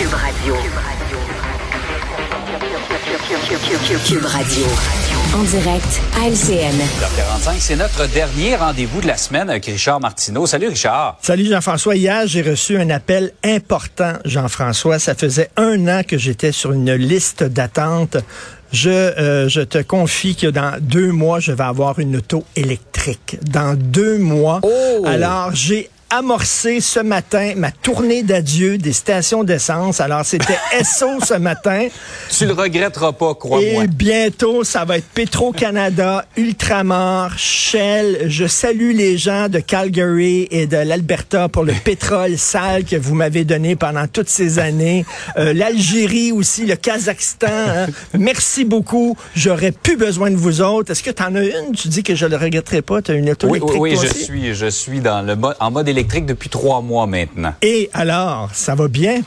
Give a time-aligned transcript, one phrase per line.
[0.00, 0.54] Cube Radio.
[4.06, 4.64] Cube Radio.
[5.34, 6.74] En direct à LCN.
[7.18, 10.46] 45, c'est notre dernier rendez-vous de la semaine avec Richard Martineau.
[10.46, 11.18] Salut Richard.
[11.20, 11.96] Salut Jean-François.
[11.96, 14.98] Hier, j'ai reçu un appel important, Jean-François.
[14.98, 18.16] Ça faisait un an que j'étais sur une liste d'attente.
[18.72, 23.36] Je, euh, je te confie que dans deux mois, je vais avoir une auto électrique.
[23.42, 24.60] Dans deux mois.
[24.62, 25.04] Oh!
[25.04, 30.00] Alors, j'ai amorcé ce matin ma tournée d'adieu des stations d'essence.
[30.00, 31.86] Alors, c'était SO ce matin.
[32.36, 33.84] Tu le regretteras pas, crois-moi.
[33.84, 38.24] Et bientôt, ça va être Petro-Canada, Ultramar, Shell.
[38.26, 43.14] Je salue les gens de Calgary et de l'Alberta pour le pétrole sale que vous
[43.14, 45.04] m'avez donné pendant toutes ces années.
[45.38, 47.46] Euh, L'Algérie aussi, le Kazakhstan.
[47.50, 47.86] hein.
[48.18, 49.16] Merci beaucoup.
[49.36, 50.90] J'aurais plus besoin de vous autres.
[50.90, 51.72] Est-ce que tu en as une?
[51.76, 53.00] Tu dis que je le regretterai pas.
[53.00, 55.36] Tu as une auto Oui, oui, électrique oui, toi je suis, je suis dans le
[55.36, 57.54] mode, en mode électrique depuis trois mois maintenant.
[57.62, 59.22] Et alors, ça va bien?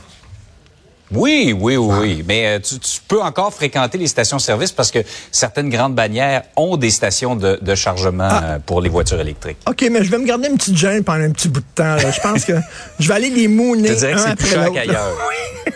[1.11, 2.25] Oui, oui, oui, oui.
[2.27, 4.99] Mais euh, tu, tu peux encore fréquenter les stations-service parce que
[5.31, 8.43] certaines grandes bannières ont des stations de, de chargement Ah.
[8.43, 9.57] euh, pour les voitures électriques.
[9.67, 11.95] OK, mais je vais me garder une petite gêne pendant un petit bout de temps.
[11.97, 12.09] là.
[12.09, 12.53] Je pense que
[12.99, 15.11] je vais aller les mouner Je dirais que c'est plus cher qu'ailleurs.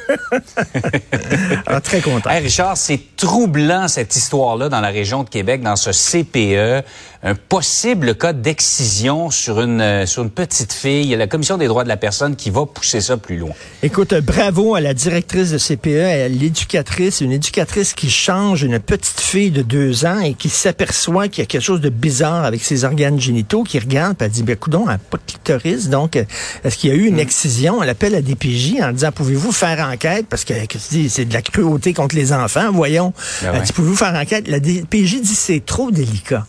[1.67, 2.29] Alors, très content.
[2.29, 6.85] Hey Richard, c'est troublant cette histoire-là dans la région de Québec, dans ce CPE,
[7.23, 11.01] un possible cas d'excision sur une euh, sur une petite fille.
[11.01, 13.37] Il y a la commission des droits de la personne qui va pousser ça plus
[13.37, 13.51] loin.
[13.83, 18.79] Écoute, euh, bravo à la directrice de CPE, à l'éducatrice, une éducatrice qui change une
[18.79, 22.45] petite fille de deux ans et qui s'aperçoit qu'il y a quelque chose de bizarre
[22.45, 25.23] avec ses organes génitaux, qui regarde, puis elle dit, ben, coudon, elle n'a pas de
[25.33, 26.23] clitoris, donc, euh,
[26.63, 27.83] est-ce qu'il y a eu une excision?
[27.83, 30.27] Elle appelle à DPJ en disant, pouvez-vous faire enquête?
[30.29, 33.13] Parce que, que tu dis, c'est de la cruauté contre les enfants, voyons.
[33.41, 33.65] Ben Elle ouais.
[33.65, 34.47] dit, pouvez-vous faire enquête?
[34.47, 36.45] La DPJ dit, c'est trop délicat.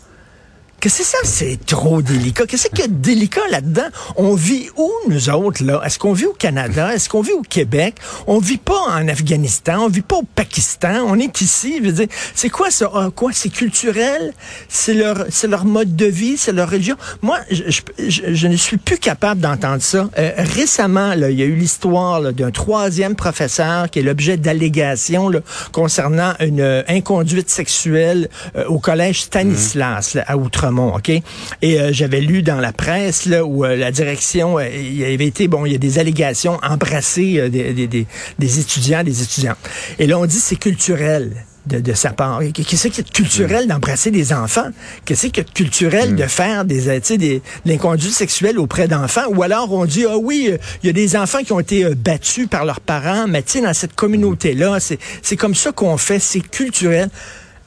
[0.81, 2.47] Qu'est-ce que c'est ça, c'est trop délicat?
[2.47, 3.89] Qu'est-ce qu'il y a de délicat là-dedans?
[4.15, 5.83] On vit où, nous autres, là?
[5.85, 6.95] Est-ce qu'on vit au Canada?
[6.95, 7.97] Est-ce qu'on vit au Québec?
[8.29, 11.79] On vit pas en Afghanistan, on vit pas au Pakistan, on est ici.
[11.81, 12.89] Je veux dire, c'est quoi ça?
[12.95, 13.33] Ah, quoi?
[13.35, 14.33] C'est culturel?
[14.69, 16.37] C'est leur, c'est leur mode de vie?
[16.37, 16.95] C'est leur religion?
[17.23, 17.65] Moi, je,
[17.99, 20.09] je, je- ne suis plus capable d'entendre ça.
[20.17, 25.29] Euh, récemment, là, il y a eu l'histoire d'un troisième professeur qui est l'objet d'allégations
[25.73, 30.37] concernant une euh, inconduite sexuelle euh, au collège Stanislas là, à
[30.77, 31.09] OK?
[31.09, 31.23] Et
[31.63, 35.49] euh, j'avais lu dans la presse là, où euh, la direction, euh, il avait été,
[35.49, 38.07] bon, il y a des allégations embrassées des, des, des,
[38.39, 39.59] des étudiants, des étudiantes.
[39.99, 41.45] Et là, on dit c'est culturel.
[41.67, 42.41] De, de sa part.
[42.55, 44.71] Qu'est-ce qui est culturel d'embrasser des enfants?
[45.05, 49.27] Qu'est-ce qui est culturel de faire des, des, de l'inconduite sexuelle auprès d'enfants?
[49.35, 51.85] Ou alors on dit, ah oui, euh, il y a des enfants qui ont été
[51.85, 55.71] euh, battus par leurs parents, mais tu sais, dans cette communauté-là, c'est c'est comme ça
[55.73, 57.11] qu'on fait, c'est culturel.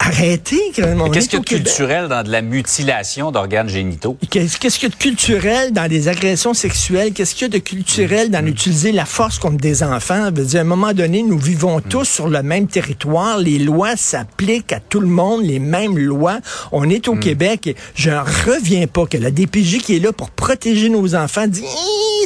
[0.03, 4.17] Arrêtez, Qu'est-ce qu'il y a de culturel dans de la mutilation d'organes génitaux?
[4.31, 7.13] Qu'est-ce qu'il y a de culturel dans des agressions sexuelles?
[7.13, 10.31] Qu'est-ce qu'il y a de culturel dans utiliser la force contre des enfants?
[10.35, 13.37] Je veux dire, à un moment donné, nous vivons tous sur le même territoire.
[13.37, 16.39] Les lois s'appliquent à tout le monde, les mêmes lois.
[16.71, 17.67] On est au Québec.
[17.67, 21.45] Et je ne reviens pas que la DPJ qui est là pour protéger nos enfants
[21.45, 21.63] dit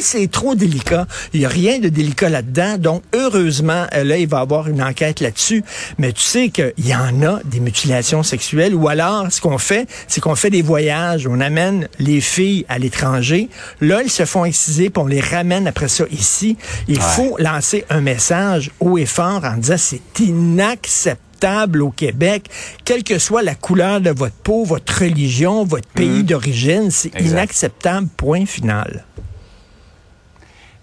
[0.02, 1.06] c'est trop délicat.
[1.32, 2.78] Il n'y a rien de délicat là-dedans.
[2.78, 5.64] Donc, heureusement, euh, là, il va y avoir une enquête là-dessus.
[5.98, 8.74] Mais tu sais qu'il y en a des mutilations sexuelles.
[8.74, 11.26] Ou alors, ce qu'on fait, c'est qu'on fait des voyages.
[11.26, 13.48] On amène les filles à l'étranger.
[13.80, 16.56] Là, elles se font exciser, puis on les ramène après ça ici.
[16.88, 22.48] Il faut lancer un message haut et fort en disant c'est inacceptable au Québec,
[22.84, 28.08] quelle que soit la couleur de votre peau, votre religion, votre pays d'origine, c'est inacceptable,
[28.16, 29.04] point final.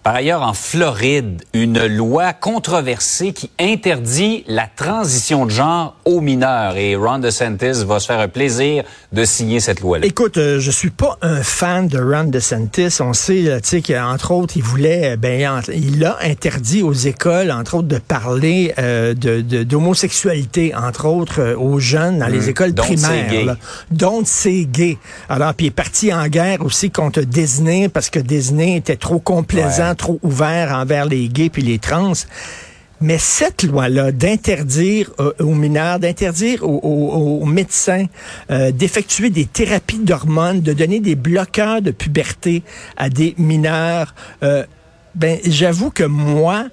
[0.03, 6.75] Par ailleurs, en Floride, une loi controversée qui interdit la transition de genre aux mineurs.
[6.75, 8.83] Et Ron DeSantis va se faire un plaisir
[9.13, 10.05] de signer cette loi-là.
[10.05, 12.97] Écoute, euh, je suis pas un fan de Ron DeSantis.
[12.99, 16.81] On sait, là, tu sais, qu'entre autres, il voulait, euh, ben, en- il a interdit
[16.83, 22.19] aux écoles, entre autres, de parler euh, de de- d'homosexualité, entre autres, euh, aux jeunes
[22.19, 23.55] dans les écoles Donc, primaires.
[23.89, 24.97] Donc, c'est gay.
[25.29, 29.19] Alors, puis il est parti en guerre aussi contre Disney parce que Disney était trop
[29.19, 29.92] complaisant, Ouais.
[29.95, 32.13] Trop ouvert envers les gays puis les trans.
[33.03, 38.05] Mais cette loi-là d'interdire euh, aux mineurs, d'interdire aux, médecins
[38.49, 42.63] euh, d'effectuer des thérapies d'hormones, de donner des bloqueurs de puberté
[42.95, 44.63] à des mineurs, euh,
[45.15, 46.67] ben j'avoue que moi,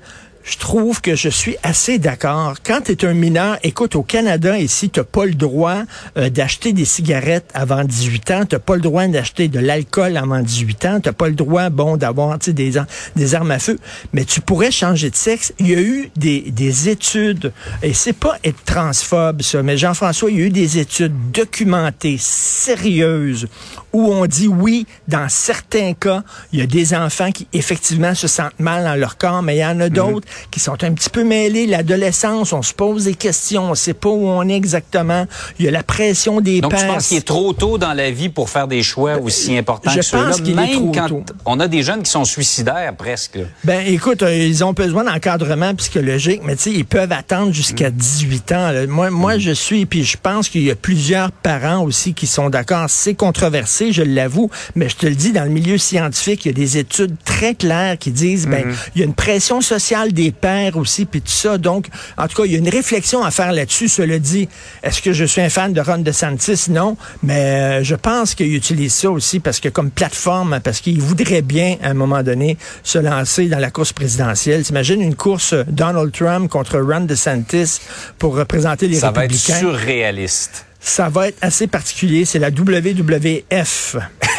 [0.51, 2.57] je trouve que je suis assez d'accord.
[2.65, 5.83] Quand tu es un mineur, écoute, au Canada, ici, tu pas le droit
[6.19, 10.41] euh, d'acheter des cigarettes avant 18 ans, tu pas le droit d'acheter de l'alcool avant
[10.41, 12.73] 18 ans, tu pas le droit, bon, d'avoir des,
[13.15, 13.79] des armes à feu,
[14.13, 15.53] mais tu pourrais changer de sexe.
[15.61, 17.53] Il y a eu des, des études,
[17.83, 22.17] et c'est pas être transphobe, ça, mais Jean-François, il y a eu des études documentées,
[22.19, 23.47] sérieuses,
[23.93, 28.29] où on dit oui, dans certains cas, il y a des enfants qui effectivement se
[28.29, 31.11] sentent mal dans leur corps, mais il y en a d'autres, qui sont un petit
[31.11, 31.67] peu mêlés.
[31.67, 35.27] L'adolescence, on se pose des questions, on sait pas où on est exactement.
[35.59, 36.81] Il y a la pression des Donc, pères.
[36.81, 39.91] tu penses qu'il est trop tôt dans la vie pour faire des choix aussi importants
[39.91, 41.23] je que ceux-là, pense qu'il est même trop quand tôt.
[41.47, 43.39] on a des jeunes qui sont suicidaires presque.
[43.65, 47.91] Ben, écoute, euh, ils ont besoin d'encadrement psychologique, mais tu sais, ils peuvent attendre jusqu'à
[47.91, 48.71] 18 ans.
[48.71, 48.87] là.
[48.87, 52.51] Moi, moi, je suis, puis je pense qu'il y a plusieurs parents aussi qui sont
[52.51, 52.87] d'accord.
[52.89, 56.51] C'est controversé, je l'avoue, mais je te le dis, dans le milieu scientifique, il y
[56.51, 60.20] a des études très claires qui disent, ben, il y a une pression sociale des
[60.31, 61.59] pères aussi, puis tout ça.
[61.59, 61.87] Donc,
[62.19, 63.89] en tout cas, il y a une réflexion à faire là-dessus.
[63.89, 64.49] Cela dit,
[64.83, 66.67] est-ce que je suis un fan de Ron DeSantis?
[66.71, 67.41] Non, mais
[67.81, 71.77] euh, je pense qu'il utilise ça aussi parce que comme plateforme, parce qu'il voudrait bien,
[71.83, 74.63] à un moment donné, se lancer dans la course présidentielle.
[74.63, 77.81] T'imagines une course Donald Trump contre Ron DeSantis
[78.19, 79.59] pour représenter les Ça va être républicains?
[79.59, 80.67] surréaliste.
[80.83, 82.25] Ça va être assez particulier.
[82.25, 83.97] C'est la WWF.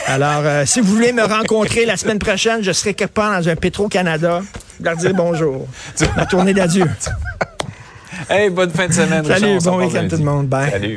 [0.08, 3.48] Alors, euh, si vous voulez me rencontrer la semaine prochaine, je serai quelque part dans
[3.50, 4.42] un Petro-Canada.
[4.82, 5.68] Leur dire bonjour.
[6.16, 6.86] Ma tournée d'adieu.
[8.30, 9.26] Hey, bonne fin de semaine.
[9.26, 9.74] Salut, Richard.
[9.74, 10.48] Bon week-end tout le monde.
[10.48, 10.70] Bye.
[10.72, 10.90] Salut.